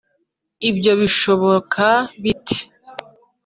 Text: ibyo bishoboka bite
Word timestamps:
ibyo 0.69 0.91
bishoboka 0.99 1.87
bite 2.23 2.57